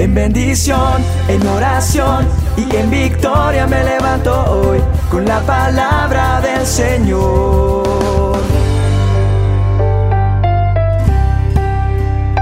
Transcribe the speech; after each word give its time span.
En 0.00 0.14
bendición, 0.14 1.04
en 1.28 1.46
oración 1.46 2.26
y 2.56 2.74
en 2.74 2.90
victoria 2.90 3.66
me 3.66 3.84
levanto 3.84 4.32
hoy 4.50 4.78
con 5.10 5.26
la 5.26 5.42
palabra 5.42 6.40
del 6.40 6.64
Señor. 6.64 8.38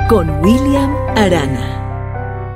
Con 0.08 0.30
William 0.40 0.94
Arana. 1.16 2.54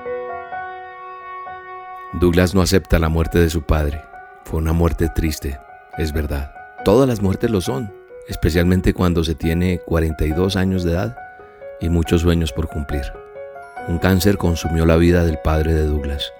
Douglas 2.12 2.55
no 2.55 2.62
acepta 2.62 3.00
la 3.00 3.09
muerte 3.09 3.41
de 3.41 3.50
su 3.50 3.62
padre. 3.62 4.05
Fue 4.45 4.61
una 4.61 4.73
muerte 4.73 5.09
triste, 5.12 5.59
es 5.98 6.12
verdad. 6.12 6.55
Todas 6.84 7.09
las 7.09 7.21
muertes 7.21 7.50
lo 7.50 7.61
son, 7.61 7.93
especialmente 8.29 8.95
cuando 8.95 9.25
se 9.25 9.34
tiene 9.34 9.80
42 9.84 10.55
años 10.55 10.84
de 10.84 10.93
edad 10.93 11.16
y 11.80 11.89
muchos 11.89 12.21
sueños 12.21 12.53
por 12.53 12.69
cumplir. 12.69 13.21
Un 13.89 13.99
cáncer 13.99 14.39
consumió 14.39 14.87
la 14.87 14.96
vida 14.96 15.25
del 15.25 15.38
padre 15.38 15.75
de 15.75 15.87
Douglas. 15.87 16.33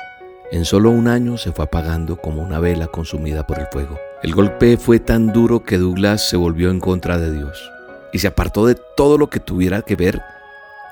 En 0.53 0.65
solo 0.65 0.91
un 0.91 1.09
año 1.09 1.37
se 1.39 1.51
fue 1.51 1.65
apagando 1.65 2.16
como 2.16 2.41
una 2.41 2.61
vela 2.61 2.87
consumida 2.87 3.47
por 3.47 3.59
el 3.59 3.66
fuego. 3.66 3.99
El 4.23 4.33
golpe 4.33 4.77
fue 4.77 5.01
tan 5.01 5.33
duro 5.33 5.65
que 5.65 5.79
Douglas 5.79 6.29
se 6.29 6.37
volvió 6.37 6.71
en 6.71 6.79
contra 6.79 7.19
de 7.19 7.33
Dios 7.33 7.71
y 8.13 8.21
se 8.21 8.29
apartó 8.29 8.66
de 8.66 8.77
todo 8.97 9.19
lo 9.19 9.29
que 9.29 9.41
tuviera 9.41 9.83
que 9.83 9.97
ver 9.97 10.21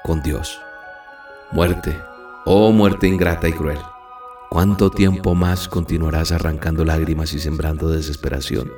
con 0.02 0.22
Dios. 0.22 0.60
Muerte, 1.52 1.96
oh 2.46 2.72
muerte 2.72 3.06
ingrata 3.06 3.48
y 3.48 3.52
cruel. 3.52 3.78
¿Cuánto 4.50 4.90
tiempo 4.90 5.36
más 5.36 5.68
continuarás 5.68 6.32
arrancando 6.32 6.84
lágrimas 6.84 7.32
y 7.32 7.38
sembrando 7.38 7.90
desesperación? 7.90 8.72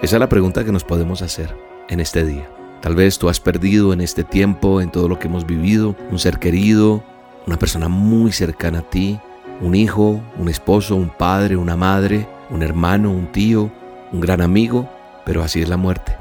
Esa 0.00 0.16
es 0.16 0.20
la 0.20 0.28
pregunta 0.30 0.64
que 0.64 0.72
nos 0.72 0.84
podemos 0.84 1.20
hacer 1.20 1.54
en 1.90 2.00
este 2.00 2.24
día. 2.24 2.48
Tal 2.80 2.94
vez 2.94 3.18
tú 3.18 3.28
has 3.28 3.40
perdido 3.40 3.92
en 3.92 4.00
este 4.00 4.24
tiempo, 4.24 4.80
en 4.80 4.90
todo 4.90 5.06
lo 5.08 5.18
que 5.18 5.28
hemos 5.28 5.46
vivido, 5.46 5.94
un 6.10 6.18
ser 6.18 6.38
querido, 6.38 7.02
una 7.46 7.58
persona 7.58 7.88
muy 7.88 8.32
cercana 8.32 8.78
a 8.78 8.88
ti, 8.88 9.20
un 9.60 9.74
hijo, 9.74 10.20
un 10.38 10.48
esposo, 10.48 10.96
un 10.96 11.10
padre, 11.10 11.56
una 11.56 11.76
madre, 11.76 12.26
un 12.48 12.62
hermano, 12.62 13.10
un 13.10 13.30
tío, 13.30 13.70
un 14.12 14.20
gran 14.20 14.40
amigo, 14.40 14.88
pero 15.26 15.42
así 15.42 15.60
es 15.60 15.68
la 15.68 15.76
muerte. 15.76 16.16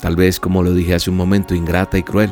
Tal 0.00 0.16
vez, 0.16 0.40
como 0.40 0.62
lo 0.62 0.72
dije 0.72 0.94
hace 0.94 1.10
un 1.10 1.16
momento, 1.16 1.54
ingrata 1.54 1.98
y 1.98 2.02
cruel. 2.02 2.30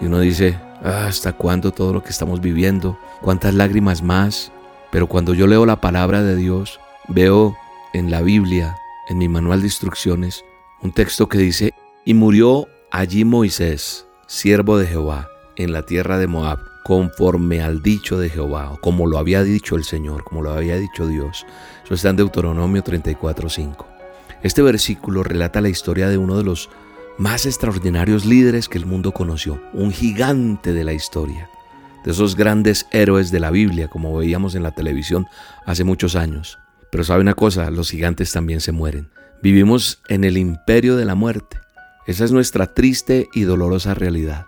Y 0.00 0.06
uno 0.06 0.18
dice, 0.18 0.58
ah, 0.82 1.06
¿hasta 1.06 1.32
cuándo 1.32 1.72
todo 1.72 1.92
lo 1.92 2.02
que 2.02 2.10
estamos 2.10 2.40
viviendo? 2.40 2.98
¿Cuántas 3.20 3.54
lágrimas 3.54 4.02
más? 4.02 4.50
Pero 4.90 5.06
cuando 5.06 5.34
yo 5.34 5.46
leo 5.46 5.64
la 5.66 5.80
palabra 5.80 6.22
de 6.22 6.34
Dios, 6.34 6.80
veo 7.06 7.56
en 7.92 8.10
la 8.10 8.22
Biblia, 8.22 8.76
en 9.08 9.18
mi 9.18 9.28
manual 9.28 9.60
de 9.60 9.68
instrucciones, 9.68 10.44
un 10.82 10.92
texto 10.92 11.28
que 11.28 11.38
dice, 11.38 11.74
y 12.04 12.14
murió 12.14 12.66
allí 12.94 13.24
Moisés, 13.24 14.06
siervo 14.28 14.78
de 14.78 14.86
Jehová, 14.86 15.28
en 15.56 15.72
la 15.72 15.82
tierra 15.82 16.16
de 16.16 16.28
Moab, 16.28 16.60
conforme 16.84 17.60
al 17.60 17.82
dicho 17.82 18.20
de 18.20 18.30
Jehová, 18.30 18.70
o 18.70 18.76
como 18.80 19.08
lo 19.08 19.18
había 19.18 19.42
dicho 19.42 19.74
el 19.74 19.82
Señor, 19.82 20.22
como 20.22 20.42
lo 20.42 20.52
había 20.52 20.76
dicho 20.76 21.08
Dios. 21.08 21.44
Eso 21.84 21.94
está 21.94 22.10
en 22.10 22.16
Deuteronomio 22.16 22.84
34.5. 22.84 23.84
Este 24.44 24.62
versículo 24.62 25.24
relata 25.24 25.60
la 25.60 25.70
historia 25.70 26.08
de 26.08 26.18
uno 26.18 26.36
de 26.38 26.44
los 26.44 26.70
más 27.18 27.46
extraordinarios 27.46 28.24
líderes 28.24 28.68
que 28.68 28.78
el 28.78 28.86
mundo 28.86 29.10
conoció, 29.10 29.60
un 29.72 29.90
gigante 29.90 30.72
de 30.72 30.84
la 30.84 30.92
historia 30.92 31.50
de 32.04 32.12
esos 32.12 32.36
grandes 32.36 32.86
héroes 32.92 33.32
de 33.32 33.40
la 33.40 33.50
Biblia, 33.50 33.88
como 33.88 34.16
veíamos 34.16 34.54
en 34.54 34.62
la 34.62 34.70
televisión 34.70 35.26
hace 35.64 35.82
muchos 35.82 36.14
años. 36.14 36.60
Pero 36.92 37.02
sabe 37.02 37.22
una 37.22 37.34
cosa, 37.34 37.70
los 37.70 37.90
gigantes 37.90 38.30
también 38.30 38.60
se 38.60 38.70
mueren. 38.70 39.08
Vivimos 39.42 40.00
en 40.08 40.22
el 40.22 40.36
imperio 40.36 40.96
de 40.96 41.06
la 41.06 41.14
muerte. 41.14 41.63
Esa 42.06 42.24
es 42.24 42.32
nuestra 42.32 42.74
triste 42.74 43.28
y 43.32 43.42
dolorosa 43.42 43.94
realidad. 43.94 44.46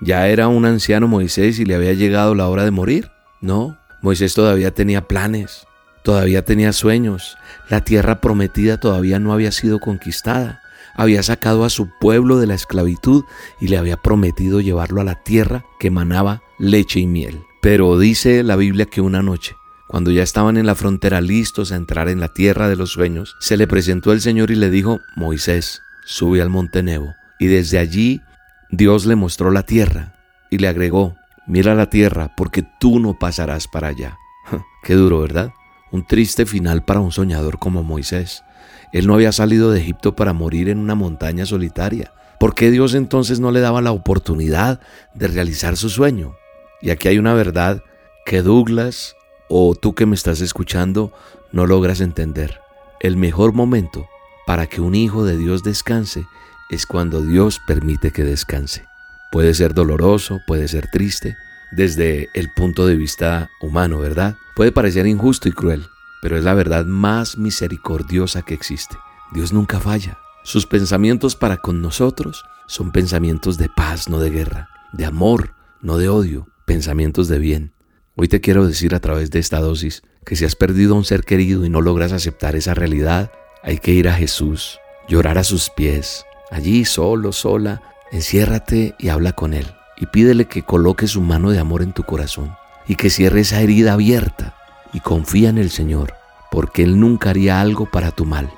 ¿Ya 0.00 0.28
era 0.28 0.48
un 0.48 0.64
anciano 0.64 1.08
Moisés 1.08 1.58
y 1.58 1.64
le 1.64 1.74
había 1.74 1.92
llegado 1.92 2.34
la 2.34 2.48
hora 2.48 2.64
de 2.64 2.70
morir? 2.70 3.10
No, 3.40 3.78
Moisés 4.02 4.34
todavía 4.34 4.72
tenía 4.72 5.06
planes, 5.06 5.66
todavía 6.02 6.44
tenía 6.44 6.72
sueños, 6.72 7.36
la 7.68 7.82
tierra 7.82 8.20
prometida 8.20 8.78
todavía 8.78 9.18
no 9.18 9.32
había 9.32 9.52
sido 9.52 9.78
conquistada 9.78 10.62
había 10.94 11.22
sacado 11.22 11.64
a 11.64 11.70
su 11.70 11.90
pueblo 11.98 12.38
de 12.38 12.46
la 12.46 12.54
esclavitud 12.54 13.24
y 13.60 13.68
le 13.68 13.78
había 13.78 13.96
prometido 13.96 14.60
llevarlo 14.60 15.00
a 15.00 15.04
la 15.04 15.22
tierra 15.22 15.64
que 15.78 15.90
manaba 15.90 16.42
leche 16.58 17.00
y 17.00 17.06
miel. 17.06 17.42
Pero 17.60 17.98
dice 17.98 18.42
la 18.42 18.56
Biblia 18.56 18.86
que 18.86 19.00
una 19.00 19.22
noche, 19.22 19.56
cuando 19.88 20.10
ya 20.10 20.22
estaban 20.22 20.56
en 20.56 20.66
la 20.66 20.74
frontera 20.74 21.20
listos 21.20 21.72
a 21.72 21.76
entrar 21.76 22.08
en 22.08 22.20
la 22.20 22.28
tierra 22.28 22.68
de 22.68 22.76
los 22.76 22.90
sueños, 22.90 23.36
se 23.40 23.56
le 23.56 23.66
presentó 23.66 24.12
el 24.12 24.20
Señor 24.20 24.50
y 24.50 24.56
le 24.56 24.70
dijo, 24.70 25.00
Moisés, 25.16 25.82
sube 26.04 26.42
al 26.42 26.50
monte 26.50 26.82
Nebo. 26.82 27.14
Y 27.38 27.46
desde 27.46 27.78
allí 27.78 28.22
Dios 28.70 29.06
le 29.06 29.16
mostró 29.16 29.50
la 29.50 29.64
tierra 29.64 30.14
y 30.50 30.58
le 30.58 30.68
agregó, 30.68 31.16
mira 31.46 31.74
la 31.74 31.90
tierra 31.90 32.34
porque 32.36 32.64
tú 32.80 33.00
no 33.00 33.18
pasarás 33.18 33.68
para 33.68 33.88
allá. 33.88 34.18
Qué 34.82 34.94
duro, 34.94 35.20
¿verdad? 35.20 35.52
Un 35.90 36.06
triste 36.06 36.46
final 36.46 36.84
para 36.84 37.00
un 37.00 37.12
soñador 37.12 37.58
como 37.58 37.82
Moisés. 37.82 38.44
Él 38.92 39.06
no 39.06 39.14
había 39.14 39.32
salido 39.32 39.70
de 39.70 39.80
Egipto 39.80 40.16
para 40.16 40.32
morir 40.32 40.68
en 40.68 40.78
una 40.78 40.94
montaña 40.94 41.46
solitaria. 41.46 42.12
¿Por 42.38 42.54
qué 42.54 42.70
Dios 42.70 42.94
entonces 42.94 43.40
no 43.40 43.50
le 43.50 43.60
daba 43.60 43.82
la 43.82 43.92
oportunidad 43.92 44.80
de 45.14 45.28
realizar 45.28 45.76
su 45.76 45.90
sueño? 45.90 46.34
Y 46.80 46.90
aquí 46.90 47.08
hay 47.08 47.18
una 47.18 47.34
verdad 47.34 47.82
que 48.26 48.42
Douglas 48.42 49.16
o 49.48 49.74
tú 49.74 49.94
que 49.94 50.06
me 50.06 50.14
estás 50.14 50.40
escuchando 50.40 51.12
no 51.52 51.66
logras 51.66 52.00
entender. 52.00 52.60
El 53.00 53.16
mejor 53.16 53.52
momento 53.52 54.06
para 54.46 54.66
que 54.66 54.80
un 54.80 54.94
hijo 54.94 55.24
de 55.24 55.36
Dios 55.36 55.62
descanse 55.62 56.26
es 56.70 56.86
cuando 56.86 57.22
Dios 57.22 57.60
permite 57.66 58.12
que 58.12 58.24
descanse. 58.24 58.86
Puede 59.30 59.54
ser 59.54 59.74
doloroso, 59.74 60.40
puede 60.46 60.68
ser 60.68 60.88
triste, 60.90 61.36
desde 61.70 62.28
el 62.34 62.52
punto 62.52 62.86
de 62.86 62.96
vista 62.96 63.50
humano, 63.60 63.98
¿verdad? 63.98 64.36
Puede 64.54 64.72
parecer 64.72 65.06
injusto 65.06 65.48
y 65.48 65.52
cruel, 65.52 65.86
pero 66.20 66.36
es 66.36 66.44
la 66.44 66.54
verdad 66.54 66.84
más 66.84 67.38
misericordiosa 67.38 68.42
que 68.42 68.54
existe. 68.54 68.96
Dios 69.32 69.52
nunca 69.52 69.80
falla. 69.80 70.18
Sus 70.44 70.66
pensamientos 70.66 71.34
para 71.36 71.56
con 71.56 71.80
nosotros 71.80 72.44
son 72.66 72.92
pensamientos 72.92 73.58
de 73.58 73.68
paz, 73.68 74.08
no 74.08 74.18
de 74.18 74.30
guerra, 74.30 74.68
de 74.92 75.04
amor, 75.04 75.54
no 75.80 75.96
de 75.96 76.08
odio, 76.08 76.48
pensamientos 76.66 77.28
de 77.28 77.38
bien. 77.38 77.72
Hoy 78.16 78.28
te 78.28 78.40
quiero 78.40 78.66
decir 78.66 78.94
a 78.94 79.00
través 79.00 79.30
de 79.30 79.38
esta 79.38 79.60
dosis 79.60 80.02
que 80.26 80.36
si 80.36 80.44
has 80.44 80.56
perdido 80.56 80.94
a 80.94 80.98
un 80.98 81.04
ser 81.04 81.24
querido 81.24 81.64
y 81.64 81.70
no 81.70 81.80
logras 81.80 82.12
aceptar 82.12 82.56
esa 82.56 82.74
realidad, 82.74 83.32
hay 83.62 83.78
que 83.78 83.92
ir 83.92 84.08
a 84.08 84.14
Jesús, 84.14 84.80
llorar 85.08 85.38
a 85.38 85.44
sus 85.44 85.70
pies, 85.70 86.26
allí 86.50 86.84
solo, 86.84 87.32
sola, 87.32 87.82
enciérrate 88.10 88.94
y 88.98 89.08
habla 89.08 89.32
con 89.32 89.54
Él 89.54 89.66
y 90.02 90.06
pídele 90.06 90.46
que 90.46 90.62
coloque 90.62 91.06
su 91.06 91.20
mano 91.20 91.50
de 91.50 91.60
amor 91.60 91.80
en 91.80 91.92
tu 91.92 92.02
corazón 92.02 92.56
y 92.88 92.96
que 92.96 93.08
cierre 93.08 93.40
esa 93.42 93.60
herida 93.60 93.92
abierta 93.92 94.56
y 94.92 94.98
confía 94.98 95.48
en 95.48 95.58
el 95.58 95.70
Señor, 95.70 96.14
porque 96.50 96.82
Él 96.82 96.98
nunca 96.98 97.30
haría 97.30 97.60
algo 97.60 97.86
para 97.86 98.10
tu 98.10 98.24
mal. 98.24 98.50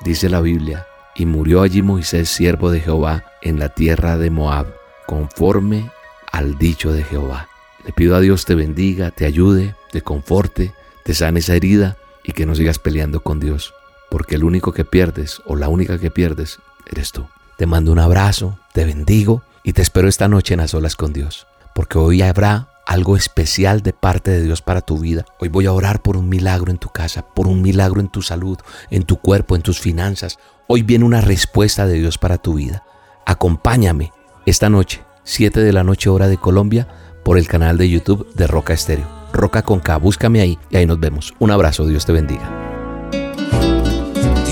Dice 0.00 0.28
la 0.28 0.40
Biblia, 0.40 0.86
y 1.14 1.26
murió 1.26 1.62
allí 1.62 1.80
Moisés, 1.80 2.28
siervo 2.28 2.72
de 2.72 2.80
Jehová, 2.80 3.24
en 3.40 3.60
la 3.60 3.68
tierra 3.68 4.18
de 4.18 4.30
Moab, 4.30 4.66
conforme 5.06 5.88
al 6.32 6.58
dicho 6.58 6.92
de 6.92 7.04
Jehová. 7.04 7.48
Le 7.84 7.92
pido 7.92 8.16
a 8.16 8.20
Dios 8.20 8.44
te 8.44 8.56
bendiga, 8.56 9.12
te 9.12 9.26
ayude, 9.26 9.76
te 9.92 10.02
conforte, 10.02 10.74
te 11.04 11.14
sane 11.14 11.38
esa 11.38 11.54
herida 11.54 11.96
y 12.24 12.32
que 12.32 12.46
no 12.46 12.56
sigas 12.56 12.80
peleando 12.80 13.20
con 13.20 13.38
Dios, 13.38 13.74
porque 14.10 14.34
el 14.34 14.44
único 14.44 14.72
que 14.72 14.84
pierdes 14.84 15.40
o 15.46 15.56
la 15.56 15.68
única 15.68 15.98
que 15.98 16.10
pierdes 16.10 16.58
eres 16.86 17.12
tú. 17.12 17.26
Te 17.56 17.66
mando 17.66 17.92
un 17.92 17.98
abrazo, 17.98 18.58
te 18.72 18.84
bendigo 18.84 19.42
y 19.62 19.72
te 19.72 19.82
espero 19.82 20.08
esta 20.08 20.28
noche 20.28 20.54
en 20.54 20.60
las 20.60 20.74
olas 20.74 20.96
con 20.96 21.12
Dios, 21.12 21.46
porque 21.74 21.98
hoy 21.98 22.22
habrá 22.22 22.68
algo 22.86 23.16
especial 23.16 23.82
de 23.82 23.92
parte 23.92 24.30
de 24.30 24.42
Dios 24.42 24.62
para 24.62 24.80
tu 24.80 24.98
vida. 24.98 25.24
Hoy 25.38 25.48
voy 25.48 25.66
a 25.66 25.72
orar 25.72 26.02
por 26.02 26.16
un 26.16 26.28
milagro 26.28 26.70
en 26.70 26.78
tu 26.78 26.88
casa, 26.88 27.22
por 27.22 27.46
un 27.46 27.62
milagro 27.62 28.00
en 28.00 28.08
tu 28.08 28.22
salud, 28.22 28.58
en 28.90 29.04
tu 29.04 29.18
cuerpo, 29.18 29.54
en 29.54 29.62
tus 29.62 29.78
finanzas. 29.78 30.38
Hoy 30.66 30.82
viene 30.82 31.04
una 31.04 31.20
respuesta 31.20 31.86
de 31.86 31.94
Dios 31.94 32.18
para 32.18 32.38
tu 32.38 32.54
vida. 32.54 32.82
Acompáñame 33.26 34.12
esta 34.44 34.68
noche, 34.68 35.04
7 35.24 35.60
de 35.60 35.72
la 35.72 35.84
noche 35.84 36.10
hora 36.10 36.26
de 36.26 36.38
Colombia, 36.38 36.88
por 37.24 37.38
el 37.38 37.46
canal 37.46 37.78
de 37.78 37.88
YouTube 37.88 38.26
de 38.34 38.46
Roca 38.46 38.72
Estéreo. 38.72 39.06
Roca 39.32 39.62
con 39.62 39.78
K, 39.78 39.96
búscame 39.98 40.40
ahí 40.40 40.58
y 40.70 40.76
ahí 40.76 40.86
nos 40.86 40.98
vemos. 40.98 41.34
Un 41.38 41.50
abrazo, 41.52 41.86
Dios 41.86 42.06
te 42.06 42.12
bendiga. 42.12 42.69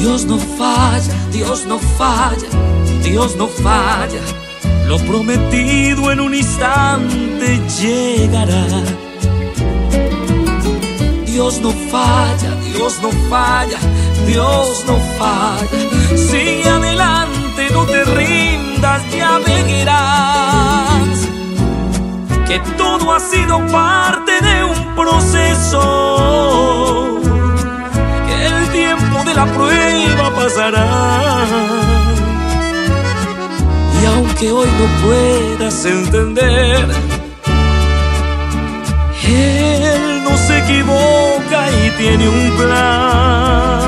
Dios 0.00 0.25
no 0.25 0.39
falla, 0.39 1.15
Dios 1.33 1.67
no 1.67 1.79
falla, 1.79 2.49
Dios 3.03 3.37
no 3.37 3.49
falla 3.49 4.21
lo 4.89 4.97
prometido 5.00 6.11
en 6.11 6.19
un 6.19 6.35
instante 6.35 7.61
llegará. 7.79 8.67
Dios 11.27 11.61
no 11.61 11.73
falla, 11.91 12.55
Dios 12.73 12.99
no 13.03 13.11
falla, 13.29 13.79
Dios 14.27 14.85
no 14.87 14.97
falla. 15.19 15.98
pasará. 30.49 31.45
Y 34.00 34.06
aunque 34.06 34.50
hoy 34.50 34.69
no 34.81 34.87
puedas 35.06 35.85
entender, 35.85 36.87
Él 39.25 40.25
no 40.25 40.37
se 40.37 40.59
equivoca 40.61 41.71
y 41.71 41.91
tiene 41.99 42.29
un 42.29 42.50
plan. 42.56 43.81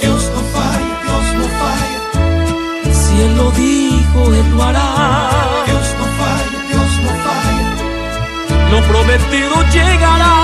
Dios 0.00 0.30
no 0.34 0.40
falla, 0.54 0.94
Dios 1.04 1.26
no 1.38 1.46
falla. 1.60 2.00
Si 2.92 3.22
Él 3.22 3.36
lo 3.36 3.50
dijo, 3.52 4.32
Él 4.34 4.50
lo 4.56 4.62
hará. 4.62 4.88
Dios 5.66 5.88
no 5.98 6.06
falla, 6.18 6.58
Dios 6.70 6.90
no 7.04 7.10
falla. 7.24 7.68
Lo 8.70 8.78
prometido 8.88 9.54
llegará. 9.72 10.41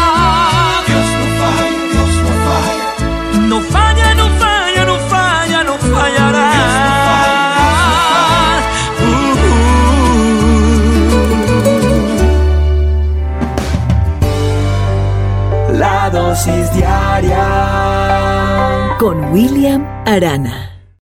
Con 18.99 19.33
William 19.33 19.85
Arana. 20.07 20.78